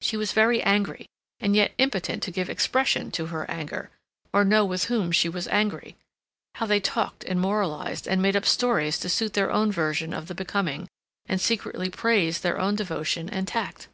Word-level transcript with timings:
She 0.00 0.16
was 0.16 0.30
very 0.30 0.62
angry, 0.62 1.06
and 1.40 1.56
yet 1.56 1.74
impotent 1.78 2.22
to 2.22 2.30
give 2.30 2.48
expression 2.48 3.10
to 3.10 3.26
her 3.26 3.50
anger, 3.50 3.90
or 4.32 4.44
know 4.44 4.64
with 4.64 4.84
whom 4.84 5.10
she 5.10 5.28
was 5.28 5.48
angry. 5.48 5.96
How 6.54 6.66
they 6.66 6.78
talked 6.78 7.24
and 7.24 7.40
moralized 7.40 8.06
and 8.06 8.22
made 8.22 8.36
up 8.36 8.44
stories 8.46 8.96
to 9.00 9.08
suit 9.08 9.32
their 9.32 9.50
own 9.50 9.72
version 9.72 10.14
of 10.14 10.28
the 10.28 10.36
becoming, 10.36 10.86
and 11.28 11.40
secretly 11.40 11.90
praised 11.90 12.44
their 12.44 12.60
own 12.60 12.76
devotion 12.76 13.28
and 13.28 13.48
tact! 13.48 13.88